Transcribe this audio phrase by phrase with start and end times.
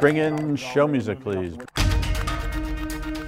[0.00, 1.54] Bring in show music, please.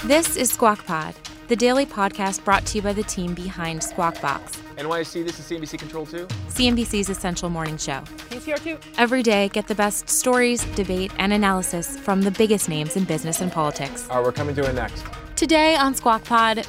[0.07, 1.15] This is Squawk Pod,
[1.49, 4.57] the daily podcast brought to you by the team behind Squawk Box.
[4.79, 6.27] NYC, this is CNBC Control 2.
[6.49, 8.01] CNBC's essential morning show.
[8.31, 8.79] PCR 2.
[8.97, 13.43] Every day, get the best stories, debate, and analysis from the biggest names in business
[13.43, 14.09] and politics.
[14.09, 15.05] All right, we're coming to it next.
[15.43, 16.65] Today on Squawk Pod,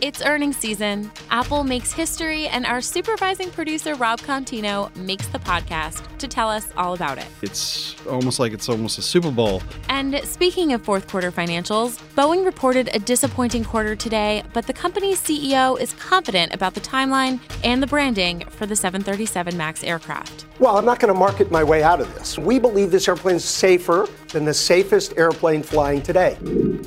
[0.00, 1.08] it's earnings season.
[1.30, 6.66] Apple makes history, and our supervising producer, Rob Contino, makes the podcast to tell us
[6.76, 7.26] all about it.
[7.42, 9.62] It's almost like it's almost a Super Bowl.
[9.88, 15.22] And speaking of fourth quarter financials, Boeing reported a disappointing quarter today, but the company's
[15.22, 20.47] CEO is confident about the timeline and the branding for the 737 MAX aircraft.
[20.60, 22.36] Well, I'm not going to market my way out of this.
[22.36, 26.36] We believe this airplane is safer than the safest airplane flying today.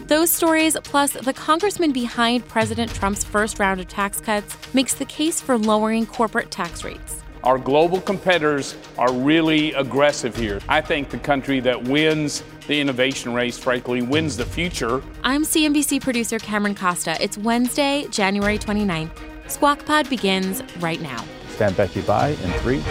[0.07, 5.05] Those stories, plus the congressman behind President Trump's first round of tax cuts, makes the
[5.05, 7.23] case for lowering corporate tax rates.
[7.45, 10.59] Our global competitors are really aggressive here.
[10.67, 15.01] I think the country that wins the innovation race, frankly, wins the future.
[15.23, 17.17] I'm CNBC producer Cameron Costa.
[17.23, 19.11] It's Wednesday, January 29th.
[19.47, 21.23] Squawk Pod begins right now.
[21.61, 22.81] Stand Becky by in three,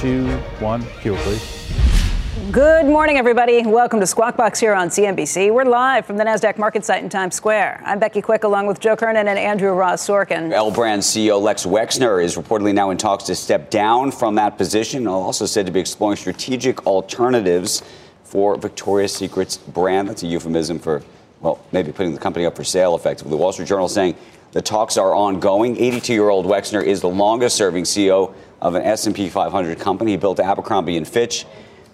[0.00, 0.26] two,
[0.58, 0.84] one.
[1.00, 1.70] Cue, please.
[2.50, 3.64] Good morning, everybody.
[3.64, 5.54] Welcome to Squawk Box here on CNBC.
[5.54, 7.80] We're live from the NASDAQ market site in Times Square.
[7.86, 10.50] I'm Becky Quick along with Joe Kernan and Andrew Ross Sorkin.
[10.50, 14.58] L Brand CEO Les Wexner is reportedly now in talks to step down from that
[14.58, 15.06] position.
[15.06, 17.84] Also said to be exploring strategic alternatives
[18.24, 20.08] for Victoria's Secret's brand.
[20.08, 21.04] That's a euphemism for,
[21.40, 23.30] well, maybe putting the company up for sale effectively.
[23.30, 24.16] The Wall Street Journal saying
[24.52, 25.76] the talks are ongoing.
[25.76, 30.12] 82-year-old Wexner is the longest-serving CEO of an S&P 500 company.
[30.12, 31.44] He built Abercrombie and Fitch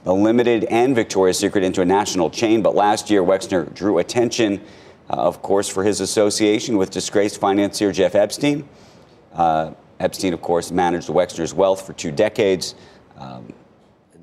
[0.05, 2.63] the Limited and Victoria's Secret into a national chain.
[2.63, 4.61] But last year, Wexner drew attention,
[5.09, 8.69] uh, of course, for his association with disgraced financier Jeff Epstein.
[9.33, 12.75] Uh, Epstein, of course, managed Wexner's wealth for two decades.
[13.17, 13.53] Um,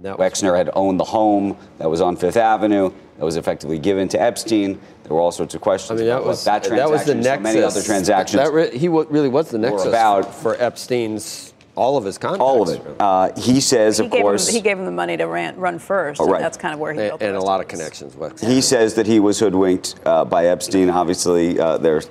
[0.02, 4.22] Wexner had owned the home that was on Fifth Avenue that was effectively given to
[4.22, 4.80] Epstein.
[5.04, 6.78] There were all sorts of questions I mean, that about was, that transaction.
[6.78, 7.44] That was the so nexus.
[7.44, 8.44] many other transactions.
[8.44, 12.42] That re- he w- really was the nexus about for Epstein's all of his contracts.
[12.42, 12.96] all of it.
[13.00, 15.56] Uh, he says, He of gave, course, him, he gave him the money to ran,
[15.58, 16.20] run first.
[16.20, 16.42] Oh, and right.
[16.42, 18.16] that's kind of where he and, built the and a lot of of connections.
[18.16, 20.90] With He says that he was hoodwinked uh, by Epstein.
[20.90, 22.10] Obviously, uh, there's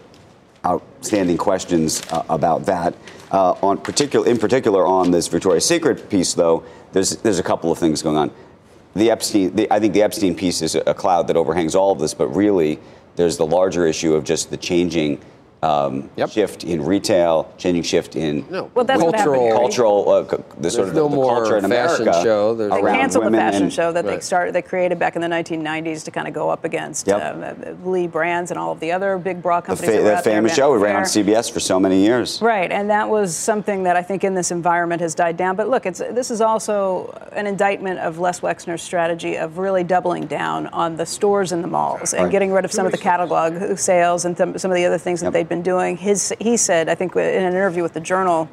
[0.64, 2.94] outstanding questions uh, about that.
[3.30, 7.70] Uh, on particular, in particular, on this Victoria's Secret piece, though, there's there's a couple
[7.70, 8.30] of things going on.
[8.94, 11.98] The Epstein, the, I think the Epstein piece is a cloud that overhangs all of
[11.98, 12.78] this, but really,
[13.16, 15.20] there's the larger issue of just the changing.
[15.60, 18.70] Um, Shift in retail, changing shift in No.
[18.74, 21.34] Well, that's what happened cultural, cultural, uh, c- the sort of no the, the more
[21.36, 22.54] culture in fashion America show.
[22.54, 25.26] There's- They canceled the fashion and- show that they started, they created back in the
[25.28, 27.20] 1990s to kind of go up against Yep.
[27.20, 29.90] uh, L Brands and all of the other big bra The companies.
[29.90, 31.98] fa- that, were that out famous Vanity show it ran on CBS for so many
[32.02, 32.40] years.
[32.40, 35.56] Right, and that was something that I think in this environment has died down.
[35.56, 40.26] But look, it's this is also an indictment of Les Wexner's strategy of really doubling
[40.26, 42.30] down on the stores and the malls and Right.
[42.32, 45.20] getting rid of some of the catalog sales and th- some of the other things
[45.20, 45.47] that Yep.
[45.48, 45.96] They've been doing.
[45.96, 48.48] His he said, I think in an interview with the Journal.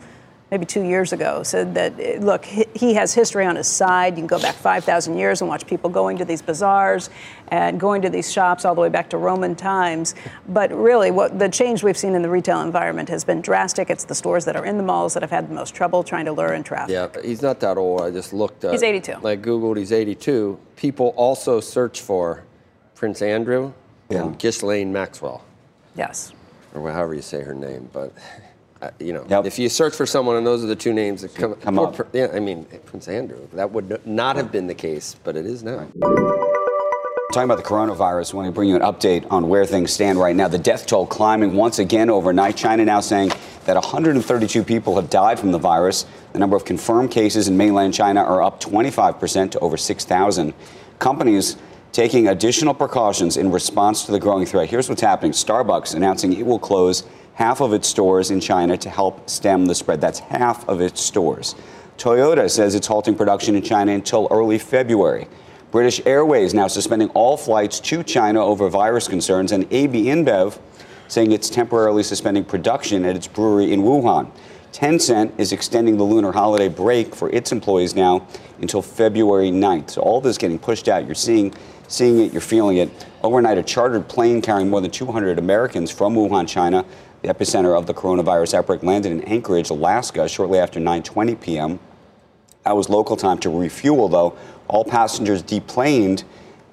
[0.51, 4.13] Maybe two years ago, said that look, he- he has history on his side.
[4.13, 7.09] You can go back 5,000 years and watch people going to these bazaars
[7.47, 10.13] and going to these shops all the way back to Roman times.
[10.47, 13.89] But really, what the change we've seen in the retail environment has been drastic.
[13.89, 16.25] It's the stores that are in the malls that have had the most trouble trying
[16.25, 16.93] to lure in traffic.
[16.93, 18.01] Yeah, he's not that old.
[18.03, 18.63] I just looked.
[18.63, 19.13] Up, He's 82.
[19.27, 19.77] I googled.
[19.77, 20.59] He's 82.
[20.75, 22.43] People also search for
[22.93, 23.73] Prince Andrew
[24.09, 24.21] Yeah.
[24.21, 25.41] and Ghislaine Maxwell,
[25.95, 26.33] Yes.
[26.75, 27.89] Or however you say her name.
[27.93, 28.13] But
[28.81, 29.45] uh, you know, Yep.
[29.45, 31.95] if you search for someone and those are the two names that come, Come up.
[31.95, 33.47] Pr- Yeah, I mean Prince Andrew.
[33.53, 35.87] That would not have been the case, but it is now.
[37.33, 40.17] Talking about the coronavirus, I want to bring you an update on where things stand
[40.17, 40.47] right now.
[40.47, 42.55] The death toll climbing once again overnight.
[42.55, 43.31] China now saying
[43.65, 46.05] that 132 people have died from the virus.
[46.31, 50.53] The number of confirmed cases in mainland China are up 25% to over 6,000.
[50.99, 51.57] Companies
[51.95, 54.69] taking additional precautions in response to the growing threat.
[54.69, 57.05] Here's what's happening Starbucks announcing it will close
[57.35, 60.01] half of its stores in China to help stem the spread.
[60.01, 61.55] That's half of its stores.
[61.97, 65.29] Toyota says it's halting production in China until early February.
[65.71, 70.59] British Airways now suspending all flights to China over virus concerns, and AB InBev
[71.07, 74.29] saying it's temporarily suspending production at its brewery in Wuhan.
[74.75, 78.27] Tencent is extending the lunar holiday break for its employees now
[78.59, 79.91] until February 9th.
[79.91, 81.05] So all this getting pushed out.
[81.05, 81.53] You're seeing,
[81.87, 83.05] seeing it, you're feeling it.
[83.23, 86.85] Overnight, a chartered plane carrying more than 200 Americans from Wuhan, China,
[87.21, 91.79] the epicenter of the coronavirus outbreak, landed in Anchorage, Alaska, shortly after 9:20 p.m.
[92.63, 94.37] That was local time to refuel, though.
[94.67, 96.23] All passengers deplaned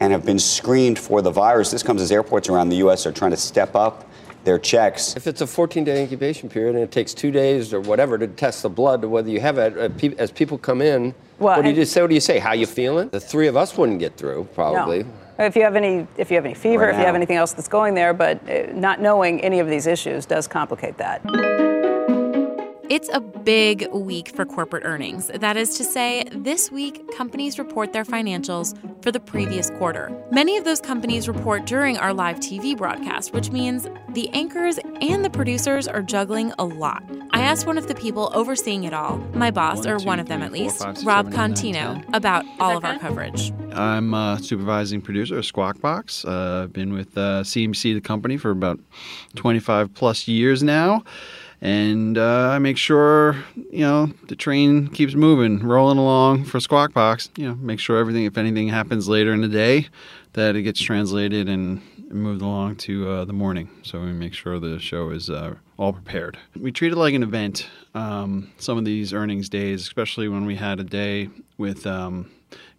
[0.01, 1.71] and have been screened for the virus.
[1.71, 3.07] This comes as airports around the U.S.
[3.07, 4.09] are trying to step up
[4.45, 5.17] their checks.
[5.17, 8.27] If it's a 14 day incubation period and it takes two days or whatever to
[8.27, 11.69] test the blood, whether you have it, uh, as people come in, Well, what do
[11.69, 12.01] you just say?
[12.01, 12.39] What do you say?
[12.39, 13.09] How you feeling?
[13.11, 15.05] The three of us wouldn't get through, probably.
[15.05, 15.11] No.
[15.39, 17.53] If you have any, if you have any fever, Right if you have anything else
[17.53, 21.23] that's going there, but uh, not knowing any of these issues does complicate that.
[22.93, 25.29] It's a big week for corporate earnings.
[25.29, 30.13] That is to say, this week, companies report their financials for the previous quarter.
[30.31, 35.25] Many of those companies report during our live TV broadcast, which means the anchors and
[35.25, 37.03] the producers are juggling a lot.
[37.31, 40.21] I asked one of the people overseeing it all, my boss, One, or two, one
[40.21, 42.85] of them three, at four, least, five, Rob seven, eight, nine, Contino, about all of
[42.85, 43.55] our coverage.
[43.73, 46.27] I'm a supervising producer of Squawk Box.
[46.27, 48.79] Uh, I've been with uh, CMC, the company, for about
[49.35, 51.05] 25 plus years now.
[51.63, 56.93] And uh, I make sure, you know, the train keeps moving, rolling along for Squawk
[56.93, 57.31] Box.
[57.37, 59.87] You know, make sure everything, if anything happens later in the day,
[60.33, 61.81] that it gets translated and
[62.11, 63.71] moved along to uh, the morning.
[63.85, 66.37] So we make sure the show is uh, all prepared.
[66.59, 67.69] We treat it like an event.
[67.95, 71.87] Um, some of these earnings days, especially when we had a day with.
[71.87, 72.29] Um,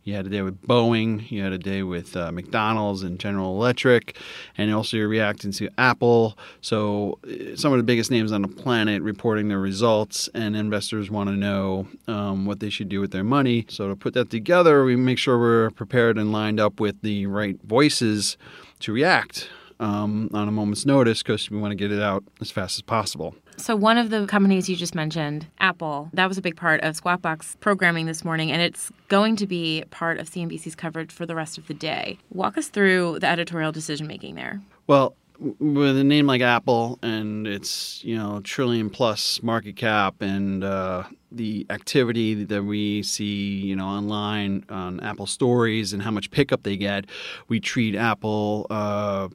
[0.04, 1.30] you had a day with Boeing.
[1.32, 4.18] You had a day with uh, McDonald's and General Electric,
[4.58, 6.38] and also you're reacting to Apple.
[6.62, 11.10] So uh, some of the biggest names on the planet reporting their results, and investors
[11.10, 13.66] want to know um, what they should do with their money.
[13.70, 17.26] So to put that together, we make sure we're prepared and lined up with the
[17.28, 18.38] right voices
[18.80, 19.50] to react
[19.84, 22.82] um, on a moment's notice because we want to get it out as fast as
[22.82, 23.36] possible.
[23.58, 26.96] So one of the companies you just mentioned, Apple, that was a big part of
[26.96, 31.26] Squawk Box programming this morning, and it's going to be part of CNBC's coverage for
[31.26, 32.18] the rest of the day.
[32.32, 34.62] Walk us through the editorial decision making there.
[34.88, 35.16] Well,
[35.60, 41.04] with a name like Apple and its you know trillion plus market cap and uh,
[41.32, 46.64] the activity that we see you know online on Apple stories and how much pickup
[46.64, 47.06] they get,
[47.48, 48.68] we treat Apple.
[48.70, 49.30] Uh,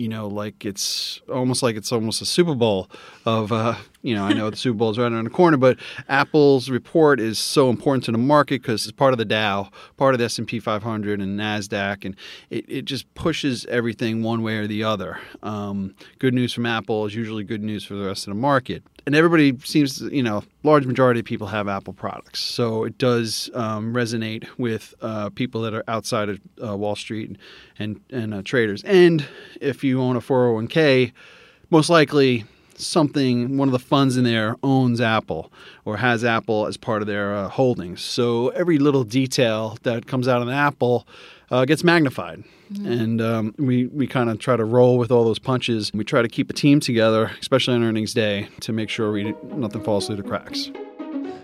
[0.00, 2.88] you know, like it's almost like it's almost a Super Bowl
[3.26, 5.76] of, uh, you know, I know the Super Bowl is right around the corner, but
[6.08, 9.68] Apple's report is so important to the market because it's part of the Dow,
[9.98, 12.16] part of the S&P 500 and NASDAQ, and
[12.48, 15.20] it, it just pushes everything one way or the other.
[15.42, 18.82] Um, good news from Apple is usually good news for the rest of the market.
[19.10, 22.38] And everybody seems, to, you know, large majority of people have Apple products.
[22.38, 27.36] So it does um, resonate with uh, people that are outside of uh, Wall Street
[27.76, 28.84] and, and uh, traders.
[28.84, 29.26] And
[29.60, 31.10] if you own a 401k,
[31.70, 32.44] most likely
[32.76, 35.50] something, one of the funds in there owns Apple
[35.84, 38.02] or has Apple as part of their uh, holdings.
[38.02, 41.04] So every little detail that comes out on Apple
[41.50, 42.44] uh, gets magnified.
[42.84, 45.90] And um, we, we kind of try to roll with all those punches.
[45.92, 49.34] We try to keep a team together, especially on earnings day, to make sure we
[49.42, 50.70] nothing falls through the cracks.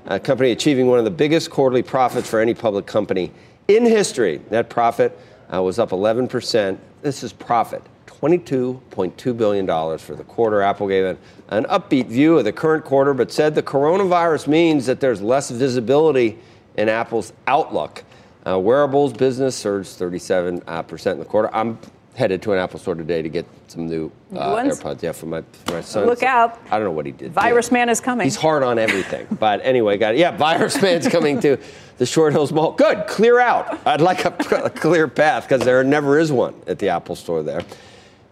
[0.07, 3.33] A company achieving one of the biggest quarterly profits for any public company
[3.67, 4.41] in history.
[4.53, 5.19] Net profit
[5.53, 6.79] uh, was up 11%.
[7.03, 7.83] This is profit.
[8.07, 9.67] $22.2 billion
[9.99, 10.63] for the quarter.
[10.63, 11.19] Apple gave an,
[11.49, 15.51] an upbeat view of the current quarter, but said the coronavirus means that there's less
[15.51, 16.39] visibility
[16.77, 18.05] in Apple's outlook.
[18.47, 21.53] Uh, wearables business surged 37% uh, in the quarter.
[21.55, 21.79] I'm
[22.15, 24.79] headed to an Apple store today to get some new, uh, ones?
[24.79, 25.03] AirPods.
[25.03, 26.07] Yeah, for my, for my son.
[26.07, 26.61] Look out.
[26.71, 27.33] I don't know what he did.
[27.33, 28.25] Virus Man is coming.
[28.25, 29.27] He's hard on everything.
[29.41, 30.19] but anyway, got it.
[30.19, 31.59] Yeah, Virus Man's coming to
[31.99, 32.73] the Short Hills Mall.
[32.73, 33.85] Good, clear out.
[33.87, 34.29] I'd like a,
[34.65, 37.63] a clear path because there never is one at the Apple store there.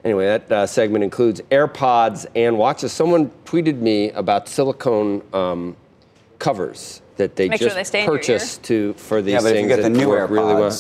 [0.05, 2.93] Anyway, that uh, segment includes AirPods and watches.
[2.93, 5.77] Someone tweeted me about silicone um,
[6.39, 9.39] covers that they Make sure just they stay in your purchased to for these yeah,
[9.41, 10.79] but if things you get the that new work AirPods, really well.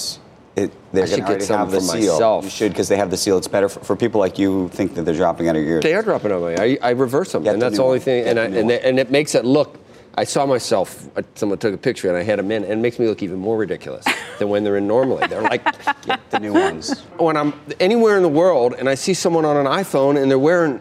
[0.56, 2.12] it, they I should can get already some have the for seal.
[2.14, 2.44] myself.
[2.44, 3.38] You should because they have the seal.
[3.38, 5.74] It's better for, for people like you who think that they're dropping out of your
[5.74, 5.82] ears.
[5.84, 6.62] They are dropping out of my.
[6.64, 8.04] I, I reverse them, Get and the that's new the only one.
[8.04, 8.24] thing.
[8.24, 8.74] Get And the I, new and, one.
[8.74, 9.78] it- and it makes it look.
[10.16, 11.08] I saw myself.
[11.16, 13.20] uh, Someone took a picture, and I had them in, and it makes me look
[13.24, 14.04] even more ridiculous
[14.38, 15.26] than when they're in normally.
[15.26, 15.64] They're like
[16.06, 17.00] Get the new ones.
[17.16, 20.38] when I'm anywhere in the world, and I see someone on an iPhone, and they're
[20.38, 20.80] wearing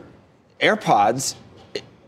[0.61, 1.35] AirPods.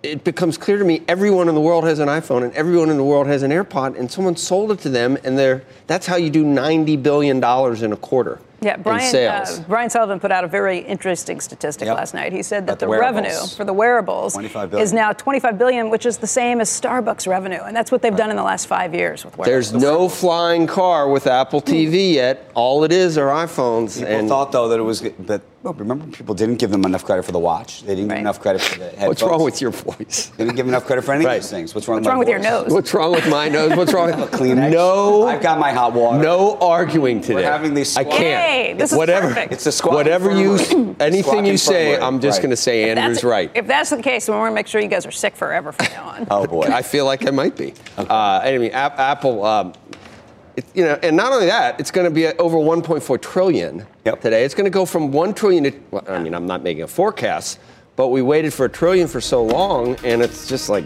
[0.05, 2.89] It, it becomes clear to me everyone in the world has an iPhone, and everyone
[2.89, 6.05] in the world has an AirPod, and someone sold it to them, and they're that's
[6.05, 8.39] how you do ninety billion dollars in a quarter.
[8.61, 9.59] Yeah, Brian, in sales.
[9.59, 11.97] Uh, Brian Sullivan put out a very interesting statistic Yep.
[11.97, 12.31] last night.
[12.31, 16.05] He said that About the the, revenue for the wearables is now 25 billion, which
[16.05, 18.95] is the same as Starbucks revenue, and that's what they've done in the last five
[18.95, 19.71] years with wearables.
[19.71, 22.49] There's no flying car with Apple TV yet.
[22.55, 23.99] All it is are iPhones.
[23.99, 25.03] People and thought though that it was,
[25.65, 27.81] but remember people didn't give them enough credit for the watch.
[27.81, 29.07] They didn't give enough credit for the headphones.
[29.07, 30.31] what's wrong with your voice?
[30.37, 31.37] They didn't give enough credit for any Right.
[31.37, 31.73] of these things.
[31.73, 31.97] What's wrong?
[31.97, 32.71] What's with wrong my with your nose?
[32.71, 33.75] What's wrong with my nose?
[33.75, 34.09] What's wrong?
[34.13, 34.71] I have a Kleenex.
[34.71, 35.27] No.
[35.27, 36.21] I've got my hot water.
[36.21, 37.41] No arguing today.
[37.43, 38.19] having these I can't.
[38.21, 39.29] Yay, this is whatever.
[39.29, 39.53] perfect.
[39.53, 42.07] It's a squat Whatever you, anything you say, infirmary.
[42.07, 42.41] I'm just Right.
[42.43, 43.49] going to say That's- Andrew's right.
[43.55, 45.71] If that's the case, then we're going to make sure you guys are sick forever
[45.71, 46.27] from now on.
[46.29, 46.67] Oh boy.
[46.71, 47.73] I feel like I might be.
[47.97, 49.73] Uh, anyway, App- Apple, um,
[50.57, 54.21] it, you know, and not only that, it's going to be over 1.4 trillion Yep.
[54.21, 54.45] today.
[54.45, 55.73] It's going to go from one trillion to.
[55.91, 57.59] Well, I mean, I'm not making a forecast,
[57.95, 60.85] but we waited for a trillion for so long, and it's just like,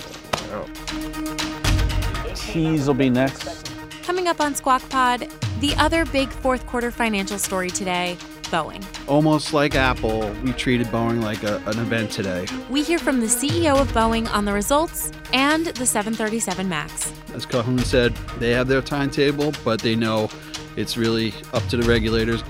[2.36, 3.70] Cheese will be next.
[4.04, 5.28] Coming up on Squawk Pod,
[5.60, 8.18] the other big fourth quarter financial story today
[8.50, 8.84] Boeing.
[9.08, 12.46] Almost like Apple, we treated Boeing like a, an event today.
[12.70, 17.13] We hear from the CEO of Boeing on the results and the 737 MAX.
[17.34, 20.29] As Calhoun said, they have their timetable, but they know
[20.75, 22.41] it's really up to the regulators.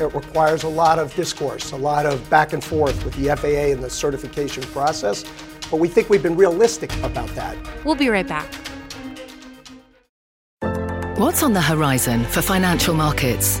[0.00, 3.72] It requires a lot of discourse, a lot of back and forth with the FAA
[3.72, 5.24] and the certification process.
[5.70, 7.56] But we think we've been realistic about that.
[7.84, 8.52] We'll be right back.
[11.18, 13.60] What's on the horizon for financial markets?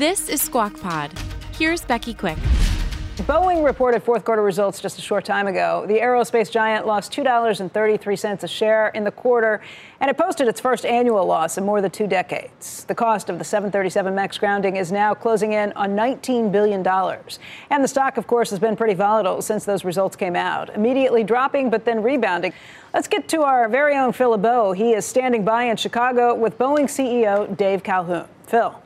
[0.00, 1.10] This is Squawk Pod.
[1.52, 2.38] Here's Becky Quick.
[3.26, 5.84] Boeing reported fourth quarter results just a short time ago.
[5.86, 9.60] The aerospace giant lost $2.33 a share in the quarter,
[10.00, 12.84] and it posted its first annual loss in more than two decades.
[12.84, 16.82] The cost of the 737 MAX grounding is now closing in on $19 billion.
[17.68, 21.24] And the stock, of course, has been pretty volatile since those results came out, immediately
[21.24, 22.54] dropping but then rebounding.
[22.94, 24.72] Let's get to our very own Phil LeBeau.
[24.72, 28.26] He is standing by in Chicago with Boeing CEO Dave Calhoun.
[28.46, 28.80] Phil.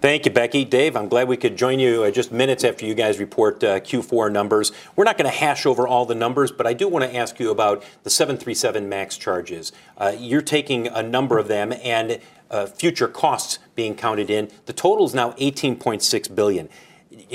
[0.00, 0.64] Thank you, Becky.
[0.64, 3.80] Dave, I'm glad we could join you uh, just minutes after you guys report uh,
[3.80, 4.72] Q4 numbers.
[4.96, 7.38] We're not going to hash over all the numbers, but I do want to ask
[7.38, 9.72] you about the 737 MAX charges.
[9.98, 12.18] Uh, you're taking a number of them and
[12.50, 14.50] uh, future costs being counted in.
[14.64, 16.70] The total is now 18.6 billion.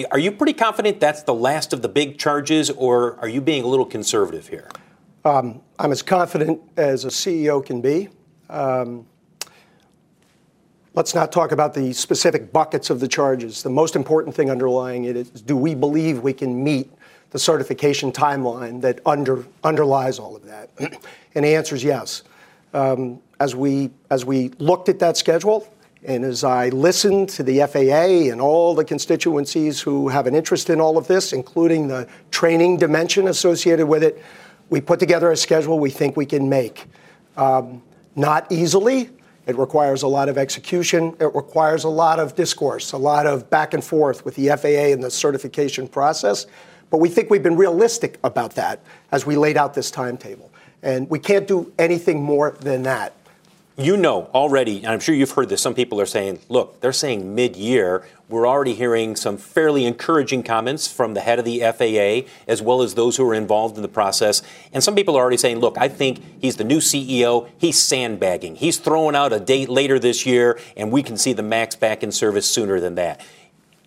[0.10, 3.63] Are you pretty confident that's the last of the big charges, or are you being
[3.63, 4.69] a little conservative here?
[5.24, 8.10] Um, I'm as confident as a CEO can be.
[8.50, 9.05] Um,
[10.95, 13.63] Let's not talk about the specific buckets of the charges.
[13.63, 16.89] The most important thing underlying it is do we believe we can meet
[17.31, 20.69] the certification timeline that under, underlies all of that?
[21.35, 22.23] and the answer is yes.
[22.73, 25.67] Um, as, we, as we looked at that schedule,
[26.05, 30.69] and as I listened to the FAA and all the constituencies who have an interest
[30.69, 34.23] in all of this, including the training dimension associated with it,
[34.69, 36.85] we put together a schedule we think we can make.
[37.35, 37.83] Um,
[38.15, 39.09] not easily,
[39.47, 41.15] it requires a lot of execution.
[41.19, 44.93] It requires a lot of discourse, a lot of back and forth with the FAA
[44.93, 46.47] and the certification process.
[46.89, 48.79] But we think we've been realistic about that
[49.11, 50.51] as we laid out this timetable.
[50.81, 53.14] And we can't do anything more than that.
[53.77, 56.94] You know already, and I'm sure you've heard this, some people are saying, look, they're
[56.94, 58.05] saying mid year.
[58.29, 62.82] We're already hearing some fairly encouraging comments from the head of the FAA, as well
[62.82, 64.41] as those who are involved in the process.
[64.72, 67.50] And some people are already saying, look, I think he's the new CEO.
[67.58, 68.55] He's sandbagging.
[68.55, 72.01] He's throwing out a date later this year, and we can see the MAX back
[72.01, 73.20] in service sooner than that.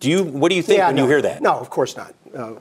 [0.01, 1.41] Do you, what do you think Yeah, when no, you hear that?
[1.41, 2.15] No, of course not.
[2.37, 2.57] Uh,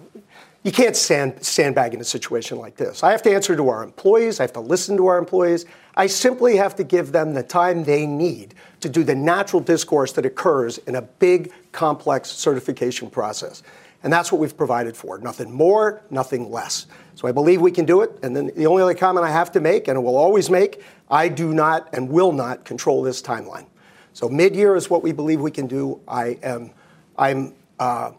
[0.67, 3.01] you can't sand, sandbag in a situation like this.
[3.01, 4.41] I have to answer to our employees.
[4.41, 5.65] I have to listen to our employees.
[5.95, 10.11] I simply have to give them the time they need to do the natural discourse
[10.11, 13.63] that occurs in a big, complex certification process.
[14.03, 15.17] And that's what we've provided for.
[15.19, 16.87] Nothing more, nothing less.
[17.15, 18.19] So I believe we can do it.
[18.21, 20.83] And then the only other comment I have to make, and I will always make,
[21.09, 23.67] I do not and will not control this timeline.
[24.11, 26.01] So mid-year is what we believe we can do.
[26.09, 26.71] I am,
[27.17, 28.11] I'm, uh,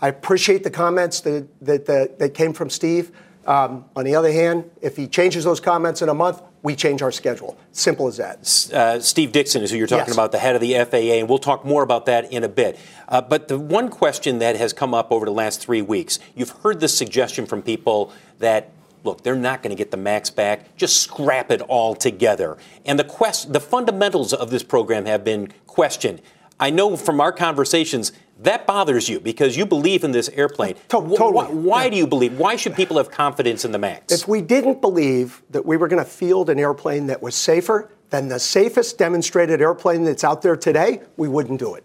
[0.00, 3.12] I appreciate the comments that, that, that, that came from Steve.
[3.46, 7.02] Um, on the other hand, if he changes those comments in a month, we change
[7.02, 7.58] our schedule.
[7.72, 8.38] Simple as that.
[8.72, 10.14] Uh, Steve Dickson is who you're talking Yes.
[10.14, 12.78] about, the head of the FAA, and we'll talk more about that in a bit.
[13.06, 16.50] Uh, but the one question that has come up over the last three weeks, you've
[16.62, 18.70] heard this suggestion from people that
[19.04, 20.74] look, they're not going to get the max back.
[20.76, 22.56] Just scrap it all together.
[22.86, 26.22] And the quest, the fundamentals of this program have been questioned.
[26.58, 30.74] I know from our conversations that bothers you because you believe in this airplane.
[31.16, 31.32] totally.
[31.32, 32.38] Why, why do you believe?
[32.38, 34.12] Why should people have confidence in the MAX?
[34.12, 37.90] If we didn't believe that we were going to field an airplane that was safer
[38.10, 41.84] than the safest demonstrated airplane that's out there today, we wouldn't do it.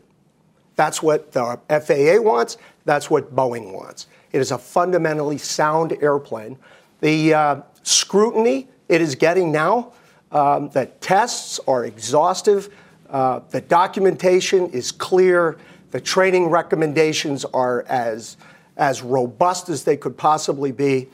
[0.75, 2.57] That's what the FAA wants.
[2.85, 4.07] That's what Boeing wants.
[4.31, 6.57] It is a fundamentally sound airplane.
[7.01, 9.93] The uh, scrutiny it is getting now,
[10.31, 12.73] um, the tests are exhaustive,
[13.09, 15.57] uh, the documentation is clear,
[15.91, 18.37] the training recommendations are as,
[18.77, 21.07] as robust as they could possibly be.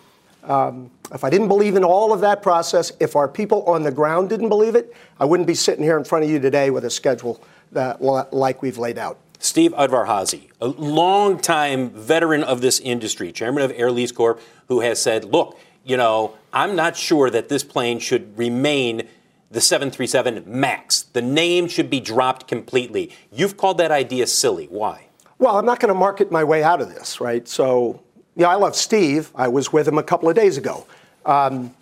[0.43, 3.91] Um, if I didn't believe in all of that process, if our people on the
[3.91, 6.85] ground didn't believe it, I wouldn't be sitting here in front of you today with
[6.85, 7.41] a schedule
[7.71, 9.17] that, like we've laid out.
[9.39, 15.01] Steve Udvar-Házy, a longtime veteran of this industry, chairman of Air Lease Corp, who has
[15.01, 19.07] said, look, you know, I'm not sure that this plane should remain
[19.51, 21.03] the 737 MAX.
[21.03, 23.11] The name should be dropped completely.
[23.31, 24.65] You've called that idea silly.
[24.65, 25.07] Why?
[25.37, 27.47] Well, I'm not going to market my way out of this, right?
[27.47, 28.01] So,
[28.35, 29.31] yeah, I love Steve.
[29.35, 30.87] I was with him a couple of days ago.
[31.25, 31.73] Um,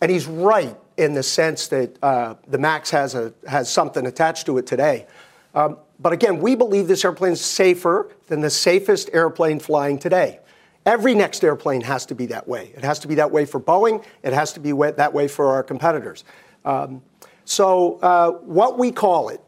[0.00, 4.46] and he's right in the sense that uh, the MAX has, a, has something attached
[4.46, 5.06] to it today.
[5.54, 10.40] Um, but again, we believe this airplane is safer than the safest airplane flying today.
[10.86, 12.72] Every next airplane has to be that way.
[12.74, 14.02] It has to be that way for Boeing.
[14.22, 16.24] It has to be that way for our competitors.
[16.64, 17.02] Um,
[17.44, 19.40] so, uh, what we call it,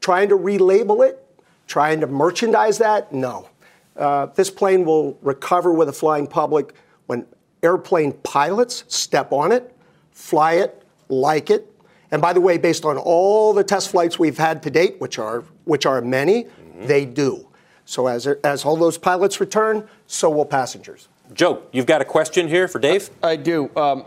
[0.00, 1.24] trying to relabel it,
[1.66, 3.48] trying to merchandise that, no.
[3.96, 6.74] Uh, this plane will recover with a flying public
[7.06, 7.26] when
[7.62, 9.74] airplane pilots step on it,
[10.12, 11.66] fly it, like it.
[12.10, 15.18] And by the way, based on all the test flights we've had to date, which
[15.18, 16.86] are which are many, mm-hmm.
[16.86, 17.46] they do.
[17.84, 21.08] So as, as all those pilots return, so will passengers.
[21.32, 23.10] Joe, you've got a question here for Dave?
[23.22, 23.70] I do.
[23.76, 24.04] Um,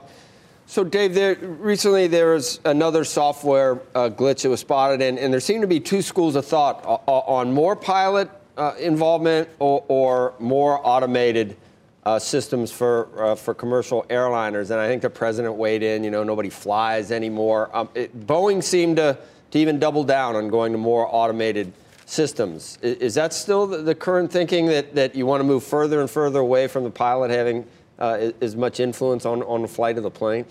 [0.65, 5.33] so, Dave, there, recently there was another software uh, glitch that was spotted, and, and,
[5.33, 9.49] there seem to be two schools of thought uh, uh, on more pilot uh, involvement
[9.59, 11.57] or, or, more automated
[12.05, 14.71] uh, systems for uh, for commercial airliners.
[14.71, 16.03] And I think the president weighed in.
[16.03, 17.69] You know, nobody flies anymore.
[17.73, 19.17] Um, it, Boeing seemed to
[19.51, 21.71] to even double down on going to more automated
[22.05, 22.77] systems.
[22.81, 26.39] Is that still the current thinking that, that you want to move further and further
[26.39, 27.65] away from the pilot having
[27.99, 30.45] uh, as much influence on, on the flight of the plane?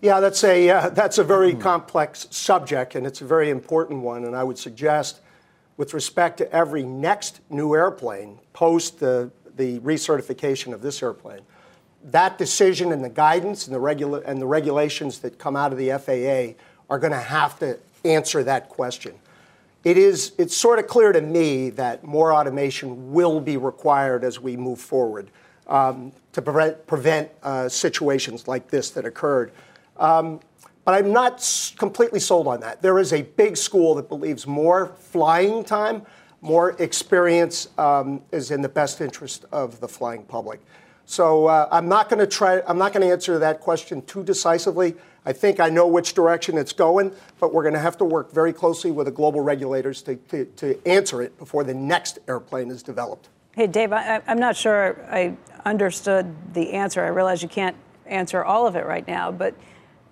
[0.00, 4.24] Yeah, that's a, uh, that's a very complex subject, and it's a very important one.
[4.24, 5.20] And I would suggest,
[5.76, 11.40] with respect to every next new airplane post the, the recertification of this airplane,
[12.04, 15.78] that decision and the guidance and the, regula- and the regulations that come out of
[15.78, 19.14] the FAA are going to have to answer that question.
[19.84, 24.40] It is, it's sort of clear to me that more automation will be required as
[24.40, 25.30] we move forward
[25.66, 29.52] um, to prevent, prevent uh, situations like this that occurred.
[29.96, 30.40] Um,
[30.84, 32.80] but I'm not completely sold on that.
[32.80, 36.02] There is a big school that believes more flying time,
[36.40, 40.60] more experience um, is in the best interest of the flying public.
[41.04, 42.62] So uh, I'm not going to try.
[42.66, 44.94] I'm not going to answer that question too decisively.
[45.26, 48.32] I think I know which direction it's going, but we're going to have to work
[48.32, 52.70] very closely with the global regulators to, to, to answer it before the next airplane
[52.70, 53.28] is developed.
[53.52, 57.02] Hey, Dave, I, am not sure I understood the answer.
[57.02, 57.76] I realize you can't
[58.06, 59.54] answer all of it right now, but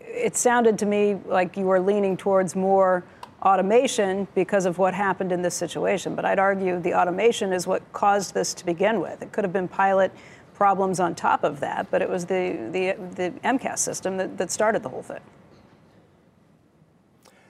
[0.00, 3.04] it sounded to me like you were leaning towards more
[3.42, 6.14] automation because of what happened in this situation.
[6.14, 9.22] But I'd argue the automation is what caused this to begin with.
[9.22, 10.10] It could have been pilot
[10.56, 14.50] problems on top of that, but it was the, the, the MCAS system that, that
[14.50, 15.20] started the whole thing.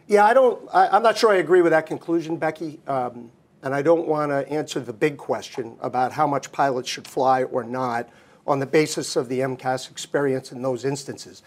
[0.09, 2.81] Yeah, I don't, I, am not sure I agree with that conclusion, Becky.
[2.87, 3.31] Um,
[3.63, 7.45] and I don't want to answer the big question about how much pilots should fly
[7.45, 8.09] or not
[8.47, 11.43] on the basis of the MCAS experience in those instances.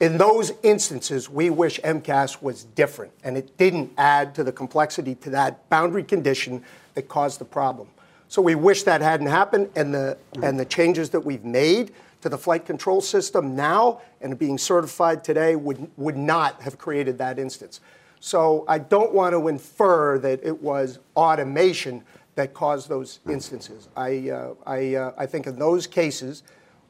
[0.00, 5.14] In those instances, we wish MCAS was different and it didn't add to the complexity
[5.16, 6.62] to that boundary condition
[6.94, 7.88] that caused the problem.
[8.28, 12.28] So we wish that hadn't happened, and the, and the changes that we've made to
[12.28, 17.38] the flight control system now and being certified today would, would not have created that
[17.38, 17.80] instance.
[18.20, 23.88] So I don't want to infer that it was automation that caused those instances.
[23.96, 26.42] I, uh, I, uh, I think in those cases,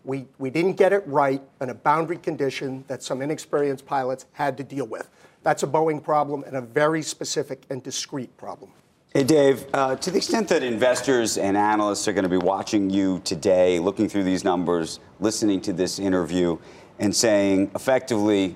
[0.04, 4.56] we, we didn't get it right in a boundary condition that some inexperienced pilots had
[4.56, 5.10] to deal with.
[5.42, 8.70] That's a Boeing problem and a very specific and discrete problem.
[9.18, 12.88] Hey, Dave, uh, to the extent that investors and analysts are going to be watching
[12.88, 16.56] you today, looking through these numbers, listening to this interview,
[17.00, 18.54] and saying effectively,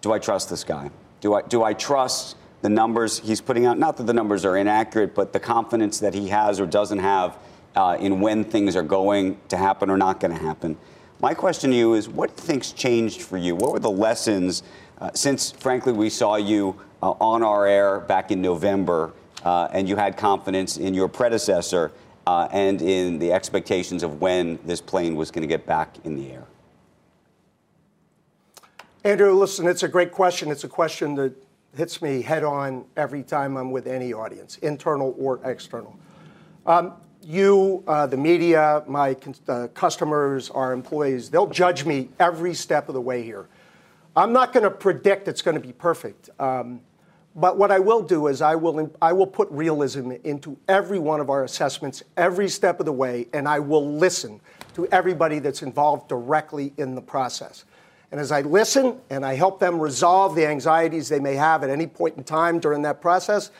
[0.00, 0.92] do I trust this guy?
[1.20, 3.80] Do I, do I trust the numbers he's putting out?
[3.80, 7.36] Not that the numbers are inaccurate, but the confidence that he has or doesn't have
[7.74, 10.78] uh, in when things are going to happen or not going to happen.
[11.18, 13.56] My question to you is what do you think's changed for you?
[13.56, 14.62] What were the lessons
[15.00, 19.10] Uh, since, frankly, we saw you uh, on our air back in November,
[19.44, 21.92] uh, and you had confidence in your predecessor
[22.26, 26.14] uh, and in the expectations of when this plane was going to get back in
[26.14, 26.44] the air.
[29.02, 30.50] Andrew, listen, it's a great question.
[30.50, 31.32] It's a question that
[31.74, 35.96] hits me head on every time I'm with any audience, internal or external.
[36.66, 39.16] Um, you, uh, the media, my
[39.48, 43.46] uh, customers, our employees, they'll judge me every step of the way here.
[44.16, 46.30] I'm not going to predict it's going to be perfect.
[46.38, 46.80] Um,
[47.36, 51.20] but what I will do is I will, I will put realism into every one
[51.20, 54.40] of our assessments every step of the way, and I will listen
[54.74, 57.64] to everybody that's involved directly in the process.
[58.10, 61.70] And as I listen and I help them resolve the anxieties they may have at
[61.70, 63.52] any point in time during that process,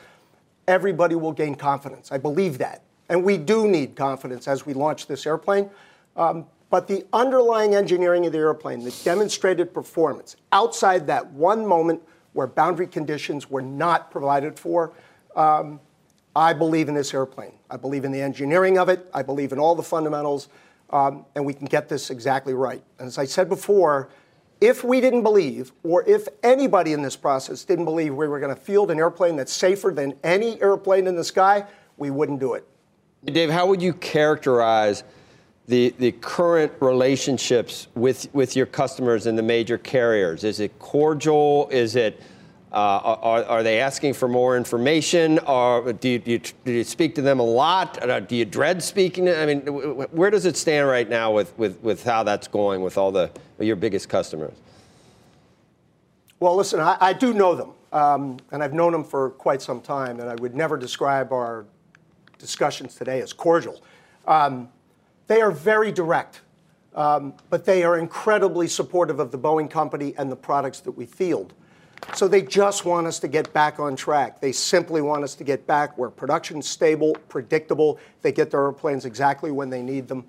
[0.67, 2.11] everybody will gain confidence.
[2.11, 2.83] I believe that.
[3.09, 5.71] And we do need confidence as we launch this airplane.
[6.17, 12.03] Um, but the underlying engineering of the airplane, the demonstrated performance outside that one moment
[12.33, 14.93] where boundary conditions were not provided for,
[15.37, 15.81] um,
[16.35, 17.55] I believe in this airplane.
[17.71, 19.09] I believe in the engineering of it.
[19.13, 20.49] I believe in all the fundamentals.
[20.91, 22.83] Um, and we can get this exactly right.
[22.99, 24.09] And as I said before,
[24.61, 28.55] if we didn't believe, or if anybody in this process didn't believe we were going
[28.55, 31.65] to field an airplane that's safer than any airplane in the sky,
[31.97, 32.67] we wouldn't do it.
[33.25, 35.05] Dave, how would you characterize
[35.71, 40.43] the, the current relationships with, with your customers and the major carriers?
[40.43, 41.69] Is it cordial?
[41.71, 42.21] Is it
[42.73, 45.39] uh, are, are they asking for more information?
[45.41, 48.03] Or do you, do you, do you speak to them a lot?
[48.03, 49.29] Uh, do you dread speaking?
[49.29, 52.99] I mean, where does it stand right now with, with, with how that's going with
[52.99, 54.55] all the your biggest customers?
[56.39, 59.81] Well, listen, I, I do know them, um, and I've known them for quite some
[59.81, 61.67] time, and I would never describe our
[62.39, 63.83] discussions today as cordial.
[64.27, 64.69] Um,
[65.31, 66.41] they are very direct,
[66.97, 71.07] um, but they are incredibly supportive of the Boeing company and the products that we
[71.07, 71.55] field.
[72.17, 74.41] So they just want us to get back on track.
[74.41, 78.01] They simply want us to get back where production's stable, predictable.
[78.23, 80.25] They get their airplanes exactly when they need them.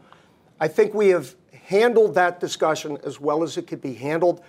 [0.59, 4.43] I think we have handled that discussion as well as it could be handled,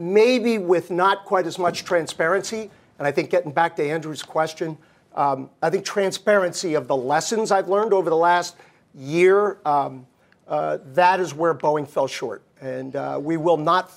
[0.00, 2.72] maybe with not quite as much transparency.
[2.98, 4.76] And I think getting back to Andrew's question,
[5.14, 8.56] um, I think transparency of the lessons I've learned over the last
[8.94, 10.06] year, um,
[10.48, 12.42] uh, that is where Boeing fell short.
[12.60, 13.92] And uh, we will not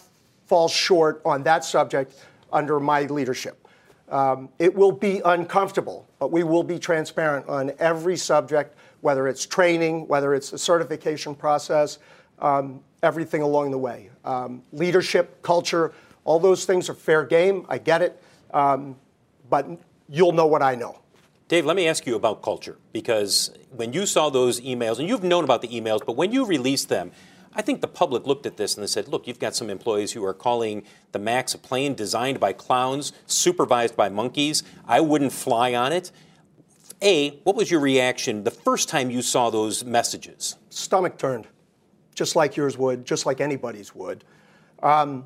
[0.46, 2.14] fall short on that subject
[2.52, 3.68] under my leadership.
[4.10, 9.46] Um, it will be uncomfortable, but we will be transparent on every subject, whether it's
[9.46, 11.98] training, whether it's the certification process,
[12.40, 14.10] um, everything along the way.
[14.24, 17.66] Um, leadership, culture, all those things are fair game.
[17.68, 18.22] I get it.
[18.54, 18.96] Um,
[19.50, 19.68] but
[20.10, 21.00] you'll know what I know.
[21.48, 25.24] Dave, let me ask you about culture because when you saw those emails, and you've
[25.24, 27.12] known about the emails, but when you released them,
[27.54, 30.12] I think the public looked at this and they said, look, you've got some employees
[30.12, 34.64] who are calling the MAX a plane designed by clowns, supervised by monkeys.
[34.88, 36.12] I wouldn't fly on it.
[37.02, 40.56] A, what was your reaction the first time you saw those messages?
[40.70, 41.48] Stomach turned,
[42.16, 44.24] just like yours would, just like anybody's would.
[44.82, 45.26] Um,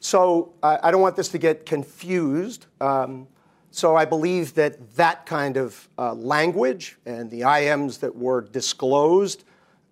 [0.00, 2.66] so I, I, don't want this to get confused.
[2.80, 3.26] Um,
[3.70, 9.44] so I believe that that kind of uh, language and the IMs that were disclosed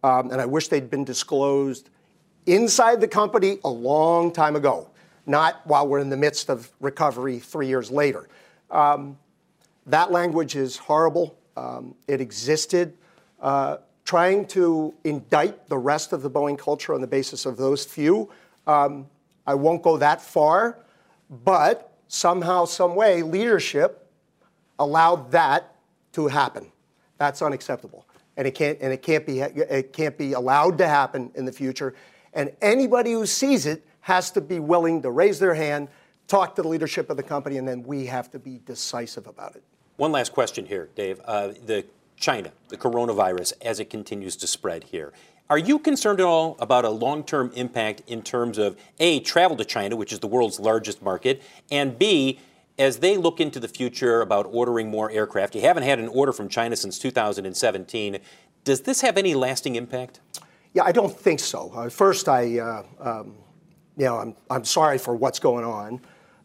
[0.07, 1.91] um, and I wish they'd been disclosed
[2.47, 4.89] inside the company a long time ago,
[5.27, 8.29] not while we're in the midst of recovery three years later.
[8.71, 9.19] Um,
[9.87, 11.37] that language is horrible.
[11.57, 12.97] Um, it existed.
[13.41, 17.85] Uh, trying to indict the rest of the Boeing culture on the basis of those
[17.85, 18.31] few,
[18.69, 19.09] um,
[19.45, 20.79] I won't go that far,
[21.29, 24.11] but somehow, some way, leadership
[24.79, 25.75] allowed that
[26.13, 26.71] to happen.
[27.19, 31.31] That's unacceptable and it can't and it can't be it can't be allowed to happen
[31.35, 31.95] in the future.
[32.35, 35.89] And anybody who sees it has to be willing to raise their hand,
[36.29, 39.57] talk to the leadership of the company, and then we have to be decisive about
[39.57, 39.63] it.
[39.97, 41.21] One last question here, Dave.
[41.25, 45.13] Uh, the China, the coronavirus, as it continues to spread here.
[45.49, 49.57] Are you concerned at all about a long term impact in terms of A, travel
[49.59, 52.41] to China, which is the world's largest market, and B,
[52.79, 56.33] as they look into the future about ordering more aircraft, you haven't had an order
[56.33, 58.19] from China since 2017.
[58.65, 60.21] Does this have any lasting impact?
[60.75, 61.71] Yeah, I don't think so.
[61.75, 63.37] Uh, first, I, uh, um,
[63.97, 66.01] you know, I'm, I'm sorry for what's going on.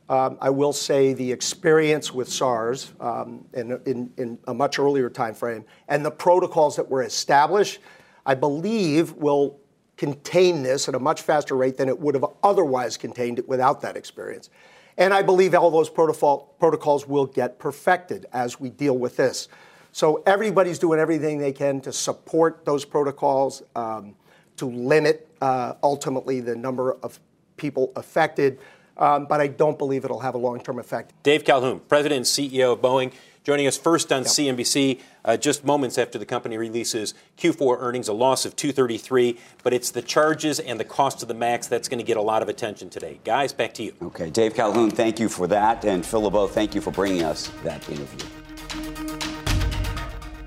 [0.09, 5.09] Um, I will say the experience with SARS um, in, in, in, a much earlier
[5.09, 7.79] time frame and the protocols that were established,
[8.25, 9.59] I believe will
[9.97, 13.81] contain this at a much faster rate than it would have otherwise contained it without
[13.81, 14.49] that experience.
[14.97, 19.47] And I believe all those protocol, protocols will get perfected as we deal with this.
[19.91, 24.15] So everybody's doing everything they can to support those protocols, um,
[24.57, 27.19] to limit uh, ultimately the number of
[27.57, 28.59] people affected.
[28.97, 31.13] um, but I don't believe it'll have a long term effect.
[31.23, 33.11] Dave Calhoun, President and CEO of Boeing,
[33.43, 34.31] joining us first on yep.
[34.31, 39.37] CNBC uh, just moments after the company releases Q4 earnings, a loss of 233.
[39.63, 42.21] But it's the charges and the cost of the MAX that's going to get a
[42.21, 43.19] lot of attention today.
[43.23, 43.93] Guys, back to you.
[44.01, 45.85] Okay, Dave Calhoun, thank you for that.
[45.85, 48.27] And Phil LeBeau, thank you for bringing us that interview.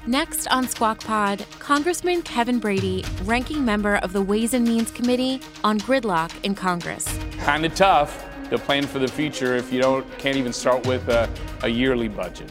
[0.06, 5.40] Next on Squawk Pod, Congressman Kevin Brady, ranking member of the Ways and Means Committee
[5.62, 7.18] on gridlock in Congress.
[7.38, 11.08] Kind of tough to plan for the future if you don't can't even start with
[11.08, 11.30] a,
[11.62, 12.50] a yearly budget.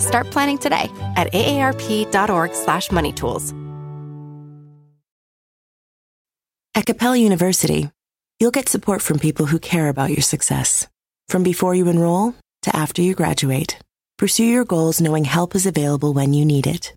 [0.00, 3.54] Start planning today at aarp.org/moneytools.
[6.74, 7.90] At Capella University,
[8.38, 10.88] you'll get support from people who care about your success.
[11.28, 13.78] From before you enroll to after you graduate,
[14.16, 16.94] pursue your goals knowing help is available when you need it.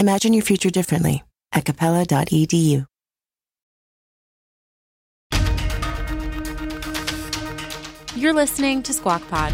[0.00, 2.86] Imagine your future differently at capella.edu.
[8.16, 9.52] You're listening to Squawk Pod.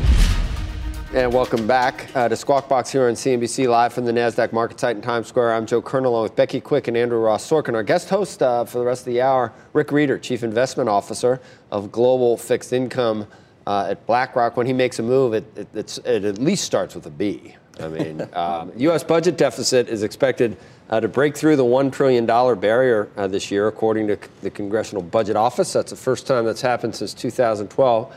[1.13, 4.79] And welcome back uh, to Squawk Box here on CNBC Live from the NASDAQ market
[4.79, 5.55] site in Times Square.
[5.55, 7.75] I'm Joe Kernan along with Becky Quick and Andrew Ross Sorkin.
[7.75, 11.41] Our guest host uh, for the rest of the hour, Rick Rieder, Chief Investment Officer
[11.73, 13.27] of Global Fixed Income
[13.67, 14.57] uh, at BlackRock.
[14.57, 15.45] When he makes a move, it,
[15.75, 17.57] it, it, at least starts with a B.
[17.81, 19.03] I mean, um, U.S.
[19.03, 20.57] budget deficit is expected
[20.91, 25.03] uh, to break through the $1 trillion barrier uh, this year, according to the Congressional
[25.03, 25.73] Budget Office.
[25.73, 28.15] That's the first time that's happened since 2012.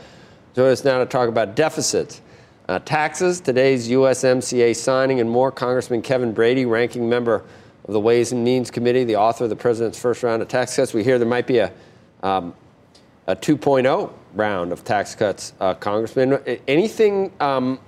[0.54, 2.20] Join us now to talk about deficits.
[2.66, 5.52] Uh, taxes, today's USMCA signing, and more.
[5.52, 7.44] Congressman Kevin Brady, ranking member
[7.84, 10.74] of the Ways and Means Committee, the author of the president's first round of tax
[10.74, 10.94] cuts.
[10.94, 11.70] We hear there might be a,
[12.22, 12.54] um,
[13.26, 16.38] a 2.0 round of tax cuts, uh, Congressman.
[16.66, 17.78] Anything um,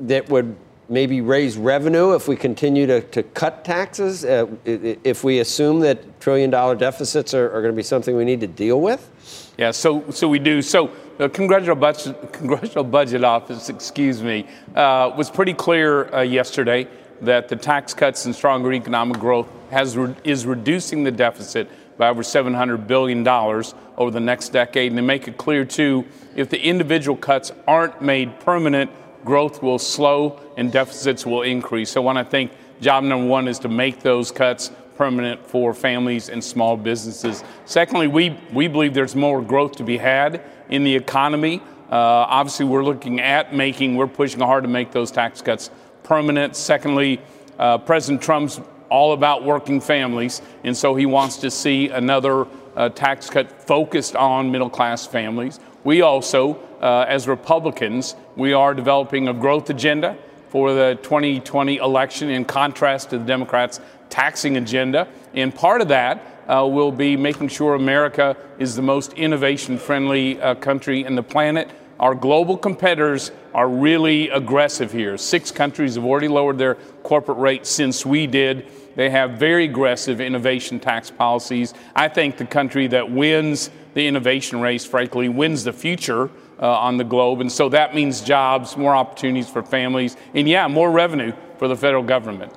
[0.00, 0.54] that would
[0.90, 4.22] maybe raise revenue if we continue to, to cut taxes?
[4.22, 8.26] Uh, if we assume that trillion dollar deficits are, are going to be something we
[8.26, 9.10] need to deal with?
[9.56, 10.60] Yeah, so, so we do.
[10.60, 16.86] So the Congressional Budget, Congressional Budget Office, excuse me, uh, was pretty clear uh, yesterday
[17.22, 22.08] that the tax cuts and stronger economic growth has re- is reducing the deficit by
[22.08, 24.92] over $700 billion over the next decade.
[24.92, 28.90] And they make it clear, too, if the individual cuts aren't made permanent,
[29.24, 31.90] growth will slow and deficits will increase.
[31.90, 32.52] So, when I think
[32.82, 37.44] job number one is to make those cuts permanent for families and small businesses.
[37.66, 41.60] Secondly, we, we believe there's more growth to be had in the economy.
[41.90, 41.94] Uh,
[42.28, 45.70] obviously, we're looking at making, we're pushing hard to make those tax cuts
[46.02, 46.56] permanent.
[46.56, 47.20] Secondly,
[47.58, 52.88] uh, President Trump's all about working families, and so he wants to see another uh,
[52.90, 55.60] tax cut focused on middle class families.
[55.84, 60.16] We also, uh, as Republicans, we are developing a growth agenda
[60.48, 65.08] for the 2020 election in contrast to the Democrats' taxing agenda.
[65.34, 70.40] And part of that uh, will be making sure America is the most innovation friendly
[70.40, 71.70] uh, country in the planet.
[71.98, 75.16] Our global competitors are really aggressive here.
[75.16, 78.68] Six countries have already lowered their corporate rates since we did.
[78.96, 81.74] They have very aggressive innovation tax policies.
[81.94, 86.30] I think the country that wins the innovation race, frankly, wins the future
[86.60, 87.40] uh, on the globe.
[87.40, 91.76] And so that means jobs, more opportunities for families, and yeah, more revenue for the
[91.76, 92.52] federal government.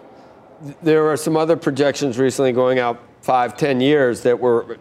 [0.81, 4.77] There are some other projections recently going out five, ten years that were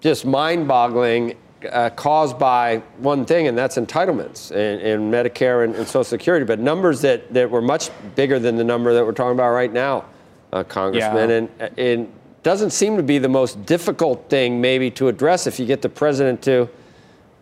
[0.00, 1.36] just mind boggling.
[1.70, 6.58] Uh, caused by one thing, and that's entitlements in, Medicare and, and, Social Security, but
[6.58, 10.06] numbers that, that were much bigger than the number that we're talking about right now,
[10.54, 11.28] uh, Congressman.
[11.28, 11.66] Yeah.
[11.66, 15.66] And, and doesn't seem to be the most difficult thing, maybe, to address if you
[15.66, 16.66] get the president to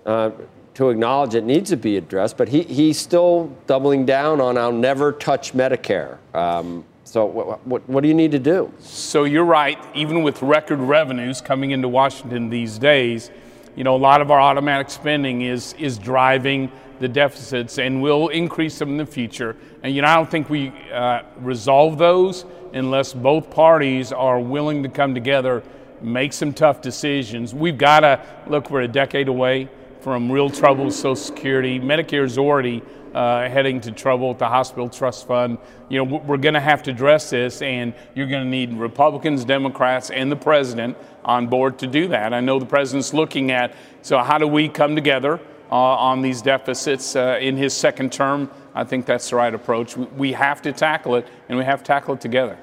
[0.05, 0.31] uh,
[0.79, 4.71] to acknowledge it needs to be addressed, but he, he's still doubling down on I'll
[4.71, 6.19] never touch Medicare.
[6.33, 8.71] Um, so, what, what, what, do you need to do?
[8.81, 9.79] So, you're right.
[9.95, 13.31] Even with record revenues coming into Washington these days,
[13.75, 18.29] you know, a lot of our automatic spending is, is driving the deficits and will
[18.29, 19.57] increase them in the future.
[19.83, 22.45] And, you know, I don't think we uh, resolve those
[22.75, 25.63] unless both parties are willing to come together,
[26.03, 27.55] make some tough decisions.
[27.55, 29.71] We've got to look, we're a decade away
[30.03, 31.81] from real trouble with Social Security.
[31.81, 32.83] Medicare is already
[33.15, 35.59] uh, heading to trouble with the hospital trust fund.
[35.89, 39.45] You know, we're going to have to address this, and you're going to need Republicans,
[39.45, 42.33] Democrats, and the president on board to do that.
[42.33, 45.41] I know the president's looking at so how do we come together
[45.71, 48.51] uh, on these deficits uh, in his second term.
[48.75, 49.97] I think that's the right approach.
[49.97, 52.57] We, have to tackle it, and we have to tackle it together.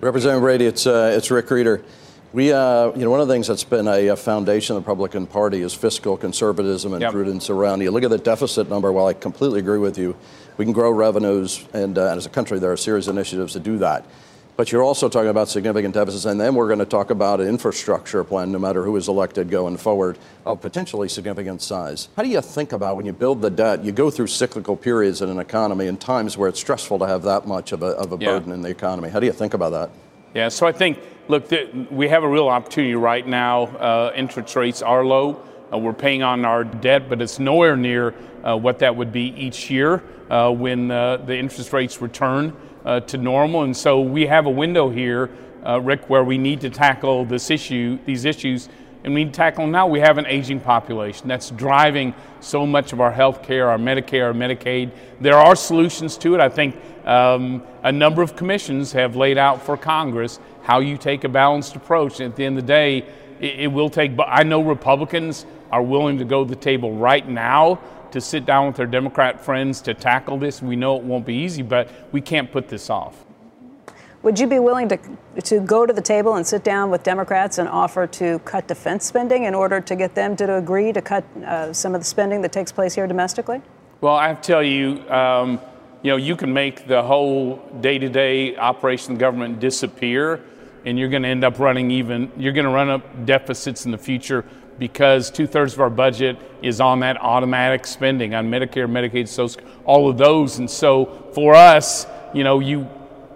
[0.00, 1.82] Representative Brady, it's, uh, it's Rick Rieder.
[2.34, 4.90] We, uh, you know, one of the things that's been a, a, foundation of the
[4.90, 7.12] Republican Party is fiscal conservatism and yep.
[7.12, 7.80] prudence around.
[7.80, 8.90] You look at the deficit number.
[8.90, 10.16] While I completely agree with you,
[10.56, 13.14] we can grow revenues, and, uh, and as a country, there are a series of
[13.14, 14.04] initiatives to do that.
[14.56, 17.46] But you're also talking about significant deficits, and then we're going to talk about an
[17.46, 22.08] infrastructure plan, no matter who is elected going forward, of potentially significant size.
[22.16, 23.84] How do you think about when you build the debt?
[23.84, 27.22] You go through cyclical periods in an economy and times where it's stressful to have
[27.22, 28.30] that much of a, of a yeah.
[28.32, 29.08] burden in the economy.
[29.08, 29.90] How do you think about that?
[30.34, 31.48] Yeah, so I think, look,
[31.92, 33.66] we have a real opportunity right now.
[33.66, 35.40] Uh, interest rates are low.
[35.72, 39.32] Uh, we're paying on our debt, but it's nowhere near uh, what that would be
[39.36, 42.52] each year uh, when uh, the interest rates return
[42.84, 43.62] uh, to normal.
[43.62, 45.30] And so we have a window here,
[45.80, 48.68] Rick, where we need to tackle this issue, these issues,
[49.04, 49.86] and we need to tackle them now.
[49.86, 54.24] We have an aging population that's driving so much of our health care, our Medicare,
[54.24, 54.90] our Medicaid.
[55.20, 56.40] There are solutions to it.
[56.40, 61.24] I think um, a number of commissions have laid out for Congress how you take
[61.24, 62.20] a balanced approach.
[62.20, 62.98] And at the end of the day,
[63.40, 66.96] it, it will take, but I know Republicans are willing to go to the table
[66.96, 70.62] right now to sit down with our Democrat friends to tackle this.
[70.62, 73.24] We know it won't be easy, but we can't put this off.
[74.24, 74.98] Would you be willing to,
[75.42, 79.04] to go to the table and sit down with Democrats and offer to cut defense
[79.04, 82.40] spending in order to get them to agree to cut uh, some of the spending
[82.40, 83.60] that takes place here domestically?
[84.00, 85.60] Well, I have to tell you, um,
[86.02, 90.42] you know, you can make the whole day-to-day operation of government disappear,
[90.86, 92.32] and you're going to end up running even.
[92.34, 94.42] You're going to run up deficits in the future
[94.78, 99.60] because two thirds of our budget is on that automatic spending on Medicare, Medicaid, Social,
[99.84, 100.60] all of those.
[100.60, 102.88] And so for us, you know, you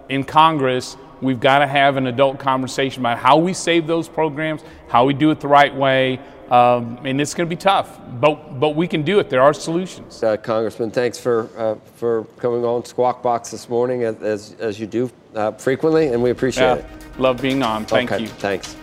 [0.09, 4.63] in Congress, we've got to have an adult conversation about how we save those programs,
[4.87, 6.19] how we do it the right way.
[6.49, 9.29] Um, and it's going to be tough, but but we can do it.
[9.29, 10.23] There are solutions.
[10.23, 14.87] Uh, Congressman, thanks for uh, for coming on Squawk Box this morning, as as you
[14.87, 17.19] do uh, frequently, and we appreciate yeah, it.
[17.19, 17.85] Love being on.
[17.85, 18.29] Thank okay, you.
[18.29, 18.75] Thanks.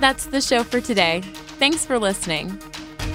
[0.00, 1.20] That's the show for today.
[1.58, 2.58] Thanks for listening.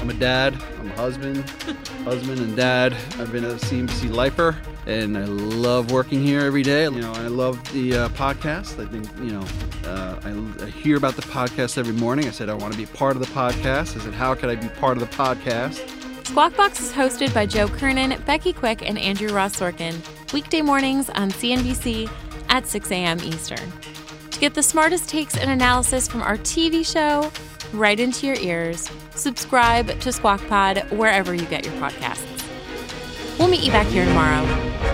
[0.04, 0.62] I'm a dad.
[0.82, 1.50] I'm a husband,
[2.04, 2.92] husband and dad.
[3.18, 4.54] I've been a CNBC lifer,
[4.86, 6.84] and I love working here every day.
[6.84, 8.86] You know, I love the uh, podcast.
[8.86, 9.46] I think you know,
[9.90, 12.28] uh, I, I, hear about the podcast every morning.
[12.28, 13.96] I said I want to be part of the podcast.
[13.96, 16.28] I said, how could I be part of the podcast?
[16.28, 19.96] Squawk Box is hosted by Joe Kernan, Becky Quick, and Andrew Ross Sorkin.
[20.34, 22.12] Weekday mornings on CNBC
[22.50, 23.20] at 6 a.m.
[23.24, 23.72] Eastern.
[24.32, 27.32] To get the smartest takes and analysis from our TV show
[27.72, 32.30] right into your ears, subscribe to Squawk Pod wherever you get your podcasts.
[33.40, 34.42] We'll meet you back here tomorrow.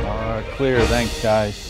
[0.08, 0.82] All right, clear.
[0.82, 1.68] Thanks, guys.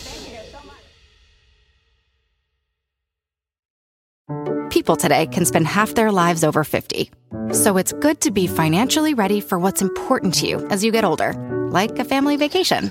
[4.70, 7.10] People today can spend half their lives over 50.
[7.52, 11.04] So it's good to be financially ready for what's important to you as you get
[11.04, 11.34] older,
[11.70, 12.90] like a family vacation